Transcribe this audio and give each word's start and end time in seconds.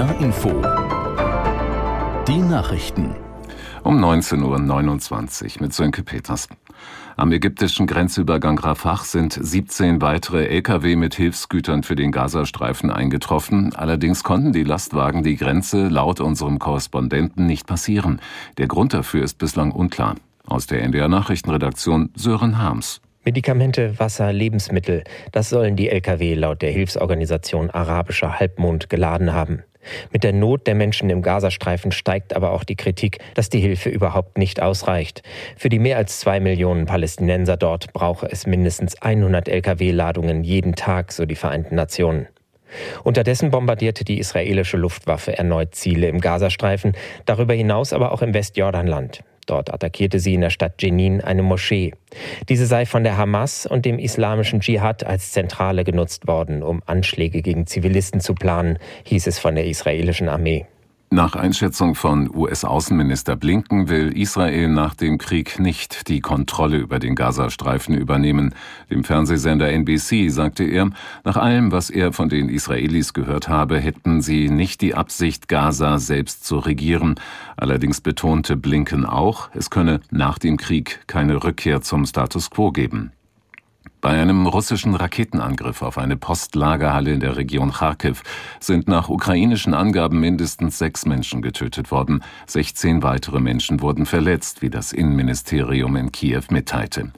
NDR 0.00 0.20
Info. 0.22 0.48
Die 2.26 2.38
Nachrichten. 2.38 3.14
Um 3.82 4.02
19.29 4.02 5.56
Uhr 5.56 5.62
mit 5.62 5.74
Sönke 5.74 6.02
Peters. 6.02 6.48
Am 7.18 7.32
ägyptischen 7.32 7.86
Grenzübergang 7.86 8.58
Rafah 8.58 9.04
sind 9.04 9.38
17 9.38 10.00
weitere 10.00 10.46
Lkw 10.46 10.96
mit 10.96 11.16
Hilfsgütern 11.16 11.82
für 11.82 11.96
den 11.96 12.12
Gazastreifen 12.12 12.90
eingetroffen. 12.90 13.74
Allerdings 13.76 14.24
konnten 14.24 14.54
die 14.54 14.64
Lastwagen 14.64 15.22
die 15.22 15.36
Grenze 15.36 15.88
laut 15.88 16.20
unserem 16.20 16.58
Korrespondenten 16.58 17.44
nicht 17.44 17.66
passieren. 17.66 18.22
Der 18.56 18.68
Grund 18.68 18.94
dafür 18.94 19.22
ist 19.22 19.36
bislang 19.36 19.70
unklar. 19.70 20.14
Aus 20.46 20.66
der 20.66 20.82
NDR 20.82 21.08
Nachrichtenredaktion 21.08 22.08
Sören 22.14 22.56
Harms. 22.56 23.02
Medikamente, 23.26 23.98
Wasser, 23.98 24.32
Lebensmittel, 24.32 25.04
das 25.30 25.50
sollen 25.50 25.76
die 25.76 25.90
Lkw 25.90 26.32
laut 26.32 26.62
der 26.62 26.70
Hilfsorganisation 26.70 27.68
Arabischer 27.68 28.40
Halbmond 28.40 28.88
geladen 28.88 29.34
haben. 29.34 29.62
Mit 30.12 30.24
der 30.24 30.32
Not 30.32 30.66
der 30.66 30.74
Menschen 30.74 31.10
im 31.10 31.22
Gazastreifen 31.22 31.92
steigt 31.92 32.34
aber 32.34 32.52
auch 32.52 32.64
die 32.64 32.76
Kritik, 32.76 33.18
dass 33.34 33.48
die 33.48 33.60
Hilfe 33.60 33.88
überhaupt 33.88 34.38
nicht 34.38 34.60
ausreicht. 34.60 35.22
Für 35.56 35.68
die 35.68 35.78
mehr 35.78 35.96
als 35.96 36.20
zwei 36.20 36.40
Millionen 36.40 36.86
Palästinenser 36.86 37.56
dort 37.56 37.92
brauche 37.92 38.26
es 38.30 38.46
mindestens 38.46 39.00
100 39.00 39.48
Lkw-Ladungen 39.48 40.44
jeden 40.44 40.74
Tag, 40.74 41.12
so 41.12 41.26
die 41.26 41.34
Vereinten 41.34 41.74
Nationen. 41.74 42.28
Unterdessen 43.02 43.50
bombardierte 43.50 44.04
die 44.04 44.18
israelische 44.18 44.76
Luftwaffe 44.76 45.36
erneut 45.36 45.74
Ziele 45.74 46.08
im 46.08 46.20
Gazastreifen, 46.20 46.94
darüber 47.26 47.54
hinaus 47.54 47.92
aber 47.92 48.12
auch 48.12 48.22
im 48.22 48.34
Westjordanland. 48.34 49.24
Dort 49.50 49.74
attackierte 49.74 50.20
sie 50.20 50.34
in 50.34 50.42
der 50.42 50.50
Stadt 50.50 50.80
Jenin 50.80 51.20
eine 51.20 51.42
Moschee. 51.42 51.92
Diese 52.48 52.66
sei 52.66 52.86
von 52.86 53.02
der 53.02 53.16
Hamas 53.16 53.66
und 53.66 53.84
dem 53.84 53.98
islamischen 53.98 54.60
Dschihad 54.60 55.02
als 55.02 55.32
Zentrale 55.32 55.82
genutzt 55.82 56.28
worden, 56.28 56.62
um 56.62 56.84
Anschläge 56.86 57.42
gegen 57.42 57.66
Zivilisten 57.66 58.20
zu 58.20 58.36
planen, 58.36 58.78
hieß 59.06 59.26
es 59.26 59.40
von 59.40 59.56
der 59.56 59.66
israelischen 59.66 60.28
Armee. 60.28 60.66
Nach 61.12 61.34
Einschätzung 61.34 61.96
von 61.96 62.32
US-Außenminister 62.32 63.34
Blinken 63.34 63.88
will 63.88 64.16
Israel 64.16 64.68
nach 64.68 64.94
dem 64.94 65.18
Krieg 65.18 65.58
nicht 65.58 66.06
die 66.06 66.20
Kontrolle 66.20 66.76
über 66.76 67.00
den 67.00 67.16
Gazastreifen 67.16 67.96
übernehmen. 67.96 68.54
Dem 68.90 69.02
Fernsehsender 69.02 69.72
NBC 69.72 70.30
sagte 70.30 70.62
er, 70.62 70.90
nach 71.24 71.36
allem, 71.36 71.72
was 71.72 71.90
er 71.90 72.12
von 72.12 72.28
den 72.28 72.48
Israelis 72.48 73.12
gehört 73.12 73.48
habe, 73.48 73.80
hätten 73.80 74.22
sie 74.22 74.50
nicht 74.50 74.82
die 74.82 74.94
Absicht, 74.94 75.48
Gaza 75.48 75.98
selbst 75.98 76.44
zu 76.44 76.60
regieren. 76.60 77.16
Allerdings 77.56 78.00
betonte 78.00 78.56
Blinken 78.56 79.04
auch, 79.04 79.50
es 79.52 79.68
könne 79.68 80.02
nach 80.12 80.38
dem 80.38 80.58
Krieg 80.58 81.00
keine 81.08 81.42
Rückkehr 81.42 81.82
zum 81.82 82.06
Status 82.06 82.50
quo 82.50 82.70
geben. 82.70 83.10
Bei 84.00 84.18
einem 84.18 84.46
russischen 84.46 84.94
Raketenangriff 84.94 85.82
auf 85.82 85.98
eine 85.98 86.16
Postlagerhalle 86.16 87.12
in 87.12 87.20
der 87.20 87.36
Region 87.36 87.70
Kharkiv 87.70 88.22
sind 88.58 88.88
nach 88.88 89.10
ukrainischen 89.10 89.74
Angaben 89.74 90.20
mindestens 90.20 90.78
sechs 90.78 91.04
Menschen 91.04 91.42
getötet 91.42 91.90
worden. 91.90 92.24
16 92.46 93.02
weitere 93.02 93.40
Menschen 93.40 93.82
wurden 93.82 94.06
verletzt, 94.06 94.62
wie 94.62 94.70
das 94.70 94.94
Innenministerium 94.94 95.96
in 95.96 96.12
Kiew 96.12 96.44
mitteilte. 96.48 97.12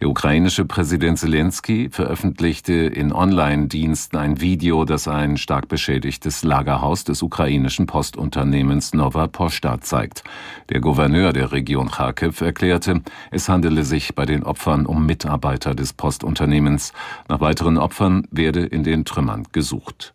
Der 0.00 0.08
ukrainische 0.08 0.64
Präsident 0.64 1.18
Zelensky 1.18 1.88
veröffentlichte 1.90 2.72
in 2.72 3.12
Online-Diensten 3.12 4.16
ein 4.16 4.40
Video, 4.40 4.84
das 4.84 5.08
ein 5.08 5.36
stark 5.36 5.68
beschädigtes 5.68 6.42
Lagerhaus 6.42 7.04
des 7.04 7.22
ukrainischen 7.22 7.86
Postunternehmens 7.86 8.94
Nova 8.94 9.26
Posta 9.26 9.80
zeigt. 9.80 10.24
Der 10.70 10.80
Gouverneur 10.80 11.32
der 11.32 11.52
Region 11.52 11.90
Kharkiv 11.90 12.40
erklärte, 12.40 13.02
es 13.30 13.48
handele 13.48 13.84
sich 13.84 14.14
bei 14.14 14.26
den 14.26 14.42
Opfern 14.42 14.86
um 14.86 15.06
Mitarbeiter 15.06 15.74
des 15.74 15.92
Postunternehmens. 15.92 16.92
Nach 17.28 17.40
weiteren 17.40 17.78
Opfern 17.78 18.26
werde 18.30 18.64
in 18.64 18.84
den 18.84 19.04
Trümmern 19.04 19.46
gesucht. 19.52 20.14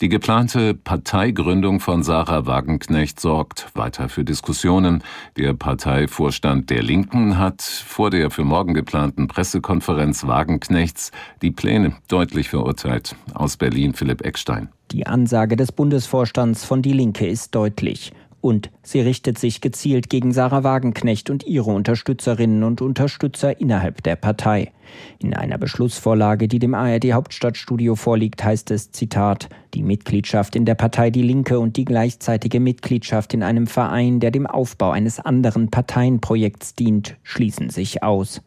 Die 0.00 0.08
geplante 0.08 0.74
Parteigründung 0.74 1.78
von 1.78 2.02
Sarah 2.02 2.46
Wagenknecht 2.46 3.20
sorgt 3.20 3.68
weiter 3.74 4.08
für 4.08 4.24
Diskussionen. 4.24 5.04
Der 5.36 5.54
Parteivorstand 5.54 6.68
der 6.68 6.82
Linken 6.82 7.38
hat 7.38 7.62
vor 7.62 8.10
der 8.10 8.30
für 8.30 8.42
morgen 8.42 8.74
geplanten 8.74 9.28
Pressekonferenz 9.28 10.26
Wagenknechts 10.26 11.12
die 11.42 11.52
Pläne 11.52 11.94
deutlich 12.08 12.48
verurteilt. 12.48 13.14
Aus 13.34 13.56
Berlin 13.56 13.94
Philipp 13.94 14.22
Eckstein. 14.22 14.68
Die 14.90 15.06
Ansage 15.06 15.56
des 15.56 15.70
Bundesvorstands 15.70 16.64
von 16.64 16.82
Die 16.82 16.92
Linke 16.92 17.26
ist 17.26 17.54
deutlich 17.54 18.12
und 18.44 18.70
sie 18.82 19.00
richtet 19.00 19.38
sich 19.38 19.62
gezielt 19.62 20.10
gegen 20.10 20.30
Sarah 20.34 20.62
Wagenknecht 20.64 21.30
und 21.30 21.46
ihre 21.46 21.70
Unterstützerinnen 21.70 22.62
und 22.62 22.82
Unterstützer 22.82 23.58
innerhalb 23.58 24.02
der 24.02 24.16
Partei. 24.16 24.70
In 25.18 25.32
einer 25.32 25.56
Beschlussvorlage, 25.56 26.46
die 26.46 26.58
dem 26.58 26.74
ARD 26.74 27.14
Hauptstadtstudio 27.14 27.94
vorliegt, 27.94 28.44
heißt 28.44 28.70
es 28.70 28.92
Zitat 28.92 29.48
Die 29.72 29.82
Mitgliedschaft 29.82 30.56
in 30.56 30.66
der 30.66 30.74
Partei 30.74 31.08
Die 31.08 31.22
Linke 31.22 31.58
und 31.58 31.78
die 31.78 31.86
gleichzeitige 31.86 32.60
Mitgliedschaft 32.60 33.32
in 33.32 33.42
einem 33.42 33.66
Verein, 33.66 34.20
der 34.20 34.30
dem 34.30 34.46
Aufbau 34.46 34.90
eines 34.90 35.20
anderen 35.20 35.70
Parteienprojekts 35.70 36.74
dient, 36.74 37.16
schließen 37.22 37.70
sich 37.70 38.02
aus. 38.02 38.42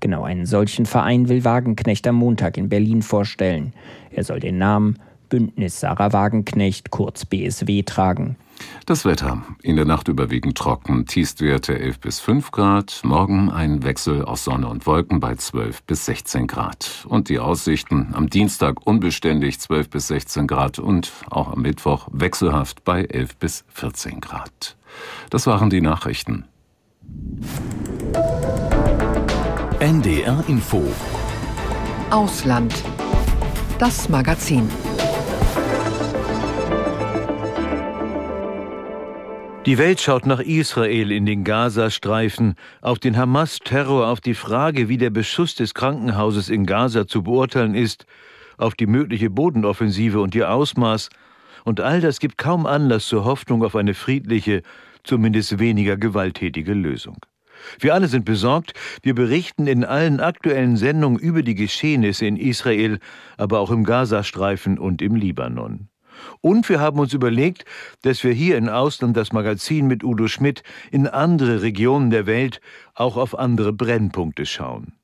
Genau 0.00 0.24
einen 0.24 0.44
solchen 0.44 0.84
Verein 0.84 1.30
will 1.30 1.46
Wagenknecht 1.46 2.06
am 2.06 2.16
Montag 2.16 2.58
in 2.58 2.68
Berlin 2.68 3.00
vorstellen. 3.00 3.72
Er 4.10 4.24
soll 4.24 4.40
den 4.40 4.58
Namen 4.58 4.98
Bündnis 5.30 5.80
Sarah 5.80 6.12
Wagenknecht 6.12 6.90
kurz 6.90 7.24
BSW 7.24 7.82
tragen. 7.84 8.36
Das 8.86 9.04
Wetter. 9.04 9.42
In 9.62 9.76
der 9.76 9.84
Nacht 9.84 10.08
überwiegend 10.08 10.56
trocken, 10.56 11.06
Tiefstwerte 11.06 11.78
11 11.78 12.00
bis 12.00 12.20
5 12.20 12.50
Grad, 12.50 13.00
morgen 13.04 13.50
ein 13.50 13.82
Wechsel 13.84 14.24
aus 14.24 14.44
Sonne 14.44 14.68
und 14.68 14.86
Wolken 14.86 15.20
bei 15.20 15.34
12 15.34 15.82
bis 15.82 16.06
16 16.06 16.46
Grad. 16.46 17.06
Und 17.08 17.28
die 17.28 17.38
Aussichten 17.38 18.08
am 18.14 18.30
Dienstag 18.30 18.86
unbeständig 18.86 19.60
12 19.60 19.90
bis 19.90 20.08
16 20.08 20.46
Grad 20.46 20.78
und 20.78 21.12
auch 21.30 21.52
am 21.52 21.62
Mittwoch 21.62 22.08
wechselhaft 22.12 22.84
bei 22.84 23.04
11 23.04 23.36
bis 23.36 23.64
14 23.68 24.20
Grad. 24.20 24.76
Das 25.30 25.46
waren 25.46 25.70
die 25.70 25.80
Nachrichten. 25.80 26.44
NDR 29.80 30.42
Info 30.48 30.82
Ausland. 32.10 32.74
Das 33.78 34.08
Magazin. 34.08 34.70
Die 39.66 39.76
Welt 39.76 40.00
schaut 40.00 40.24
nach 40.24 40.40
Israel 40.40 41.10
in 41.10 41.26
den 41.26 41.44
Gazastreifen, 41.44 42.54
auf 42.80 42.98
den 42.98 43.16
Hamas-Terror, 43.16 44.06
auf 44.06 44.20
die 44.20 44.34
Frage, 44.34 44.88
wie 44.88 44.96
der 44.96 45.10
Beschuss 45.10 45.56
des 45.56 45.74
Krankenhauses 45.74 46.48
in 46.48 46.64
Gaza 46.64 47.06
zu 47.06 47.22
beurteilen 47.22 47.74
ist, 47.74 48.06
auf 48.56 48.74
die 48.74 48.86
mögliche 48.86 49.30
Bodenoffensive 49.30 50.20
und 50.20 50.34
ihr 50.34 50.50
Ausmaß, 50.50 51.10
und 51.64 51.80
all 51.80 52.00
das 52.00 52.18
gibt 52.20 52.38
kaum 52.38 52.66
Anlass 52.66 53.08
zur 53.08 53.24
Hoffnung 53.24 53.62
auf 53.62 53.76
eine 53.76 53.94
friedliche, 53.94 54.62
zumindest 55.04 55.58
weniger 55.58 55.96
gewalttätige 55.96 56.72
Lösung. 56.72 57.18
Wir 57.80 57.94
alle 57.94 58.08
sind 58.08 58.24
besorgt, 58.24 58.72
wir 59.02 59.14
berichten 59.14 59.66
in 59.66 59.84
allen 59.84 60.20
aktuellen 60.20 60.76
Sendungen 60.76 61.18
über 61.18 61.42
die 61.42 61.56
Geschehnisse 61.56 62.26
in 62.26 62.36
Israel, 62.36 63.00
aber 63.36 63.58
auch 63.60 63.70
im 63.70 63.84
Gazastreifen 63.84 64.78
und 64.78 65.02
im 65.02 65.14
Libanon. 65.14 65.88
Und 66.40 66.68
wir 66.68 66.80
haben 66.80 66.98
uns 66.98 67.12
überlegt, 67.12 67.64
dass 68.02 68.24
wir 68.24 68.32
hier 68.32 68.56
in 68.56 68.68
Ausland 68.68 69.16
das 69.16 69.32
Magazin 69.32 69.86
mit 69.86 70.04
Udo 70.04 70.28
Schmidt 70.28 70.62
in 70.90 71.06
andere 71.06 71.62
Regionen 71.62 72.10
der 72.10 72.26
Welt, 72.26 72.60
auch 72.94 73.16
auf 73.16 73.38
andere 73.38 73.72
Brennpunkte 73.72 74.46
schauen. 74.46 74.94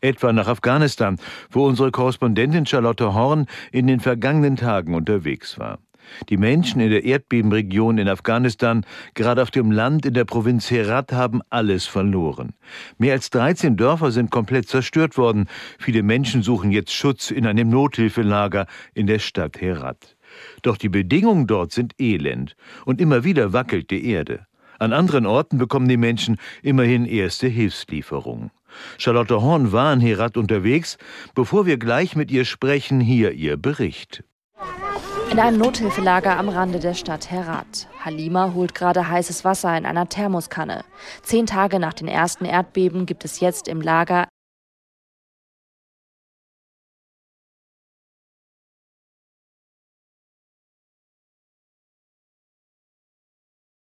Etwa 0.00 0.32
nach 0.32 0.46
Afghanistan, 0.46 1.18
wo 1.50 1.66
unsere 1.66 1.90
Korrespondentin 1.90 2.66
Charlotte 2.66 3.14
Horn 3.14 3.46
in 3.72 3.86
den 3.86 4.00
vergangenen 4.00 4.56
Tagen 4.56 4.94
unterwegs 4.94 5.58
war. 5.58 5.78
Die 6.28 6.36
Menschen 6.36 6.80
in 6.80 6.90
der 6.90 7.04
Erdbebenregion 7.04 7.98
in 7.98 8.08
Afghanistan, 8.08 8.84
gerade 9.14 9.42
auf 9.42 9.50
dem 9.50 9.70
Land 9.70 10.06
in 10.06 10.14
der 10.14 10.24
Provinz 10.24 10.70
Herat, 10.70 11.12
haben 11.12 11.42
alles 11.50 11.86
verloren. 11.86 12.54
Mehr 12.98 13.12
als 13.12 13.30
13 13.30 13.76
Dörfer 13.76 14.10
sind 14.10 14.30
komplett 14.30 14.68
zerstört 14.68 15.16
worden. 15.16 15.48
Viele 15.78 16.02
Menschen 16.02 16.42
suchen 16.42 16.70
jetzt 16.70 16.92
Schutz 16.92 17.30
in 17.30 17.46
einem 17.46 17.68
Nothilfelager 17.68 18.66
in 18.94 19.06
der 19.06 19.18
Stadt 19.18 19.60
Herat. 19.60 20.16
Doch 20.62 20.76
die 20.76 20.88
Bedingungen 20.88 21.46
dort 21.46 21.72
sind 21.72 21.94
elend 21.98 22.56
und 22.84 23.00
immer 23.00 23.24
wieder 23.24 23.52
wackelt 23.52 23.90
die 23.90 24.06
Erde. 24.10 24.46
An 24.78 24.92
anderen 24.92 25.26
Orten 25.26 25.58
bekommen 25.58 25.88
die 25.88 25.96
Menschen 25.96 26.38
immerhin 26.62 27.04
erste 27.04 27.48
Hilfslieferungen. 27.48 28.50
Charlotte 28.96 29.42
Horn 29.42 29.72
war 29.72 29.92
in 29.92 30.00
Herat 30.00 30.36
unterwegs. 30.36 30.98
Bevor 31.34 31.66
wir 31.66 31.78
gleich 31.78 32.14
mit 32.14 32.30
ihr 32.30 32.44
sprechen, 32.44 33.00
hier 33.00 33.32
ihr 33.32 33.56
Bericht. 33.56 34.22
In 35.30 35.38
einem 35.38 35.58
Nothilfelager 35.58 36.38
am 36.38 36.48
Rande 36.48 36.78
der 36.78 36.94
Stadt 36.94 37.30
Herat. 37.30 37.88
Halima 38.02 38.52
holt 38.54 38.74
gerade 38.74 39.08
heißes 39.08 39.44
Wasser 39.44 39.76
in 39.76 39.84
einer 39.84 40.08
Thermoskanne. 40.08 40.84
Zehn 41.22 41.44
Tage 41.44 41.78
nach 41.78 41.92
den 41.92 42.08
ersten 42.08 42.44
Erdbeben 42.44 43.04
gibt 43.04 43.24
es 43.24 43.40
jetzt 43.40 43.68
im 43.68 43.80
Lager 43.82 44.26